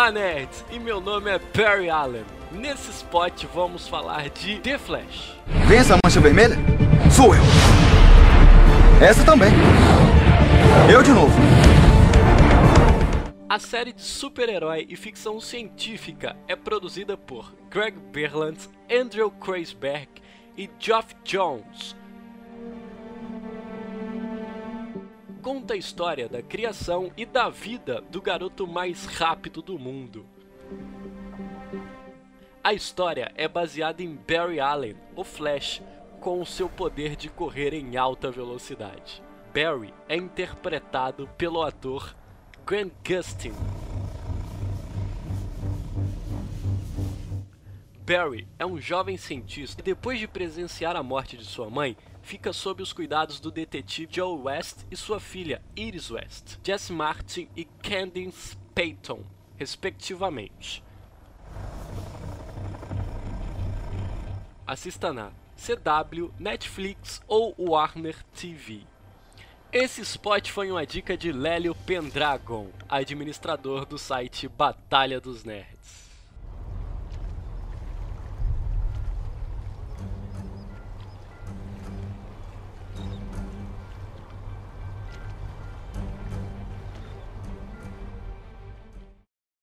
Olá, 0.00 0.10
nerds! 0.10 0.64
E 0.70 0.78
meu 0.78 0.98
nome 0.98 1.30
é 1.30 1.38
Barry 1.38 1.90
Allen. 1.90 2.24
Nesse 2.50 2.90
spot 2.90 3.44
vamos 3.52 3.86
falar 3.86 4.30
de 4.30 4.58
The 4.60 4.78
Flash. 4.78 5.36
Vem 5.68 5.76
essa 5.76 5.98
mancha 6.02 6.18
vermelha? 6.18 6.56
Sou 7.14 7.34
eu. 7.34 7.42
Essa 9.06 9.22
também. 9.26 9.50
Eu 10.90 11.02
de 11.02 11.10
novo. 11.10 11.34
A 13.46 13.58
série 13.58 13.92
de 13.92 14.00
super-herói 14.00 14.86
e 14.88 14.96
ficção 14.96 15.38
científica 15.38 16.34
é 16.48 16.56
produzida 16.56 17.14
por 17.18 17.54
Greg 17.68 17.98
Berlands, 18.10 18.70
Andrew 18.90 19.30
Kreisberg 19.30 20.08
e 20.56 20.70
Geoff 20.78 21.14
Jones. 21.24 21.94
Conta 25.50 25.74
a 25.74 25.76
história 25.76 26.28
da 26.28 26.40
criação 26.40 27.10
e 27.16 27.26
da 27.26 27.48
vida 27.48 28.00
do 28.02 28.22
garoto 28.22 28.68
mais 28.68 29.04
rápido 29.04 29.60
do 29.60 29.76
mundo. 29.80 30.24
A 32.62 32.72
história 32.72 33.32
é 33.34 33.48
baseada 33.48 34.00
em 34.00 34.14
Barry 34.14 34.60
Allen, 34.60 34.94
o 35.16 35.24
Flash, 35.24 35.82
com 36.20 36.40
o 36.40 36.46
seu 36.46 36.68
poder 36.68 37.16
de 37.16 37.28
correr 37.28 37.74
em 37.74 37.96
alta 37.96 38.30
velocidade. 38.30 39.20
Barry 39.52 39.92
é 40.08 40.14
interpretado 40.14 41.28
pelo 41.36 41.64
ator 41.64 42.14
Grant 42.64 42.92
Gustin. 43.04 43.52
Barry 48.10 48.48
é 48.58 48.66
um 48.66 48.80
jovem 48.80 49.16
cientista 49.16 49.80
e 49.80 49.84
depois 49.84 50.18
de 50.18 50.26
presenciar 50.26 50.96
a 50.96 51.02
morte 51.02 51.36
de 51.36 51.44
sua 51.44 51.70
mãe, 51.70 51.96
fica 52.22 52.52
sob 52.52 52.82
os 52.82 52.92
cuidados 52.92 53.38
do 53.38 53.52
detetive 53.52 54.12
Joe 54.12 54.36
West 54.36 54.78
e 54.90 54.96
sua 54.96 55.20
filha 55.20 55.62
Iris 55.76 56.10
West, 56.10 56.58
Jess 56.60 56.90
Martin 56.90 57.48
e 57.54 57.64
Candice 57.64 58.56
Payton, 58.74 59.22
respectivamente. 59.56 60.82
Assista 64.66 65.12
na 65.12 65.30
CW, 65.56 66.32
Netflix 66.36 67.22
ou 67.28 67.54
Warner 67.56 68.24
TV. 68.34 68.80
Esse 69.72 70.00
spot 70.00 70.50
foi 70.50 70.68
uma 70.68 70.84
dica 70.84 71.16
de 71.16 71.30
Lélio 71.30 71.76
Pendragon, 71.86 72.70
administrador 72.88 73.86
do 73.86 73.96
site 73.96 74.48
Batalha 74.48 75.20
dos 75.20 75.44
Nerds. 75.44 76.09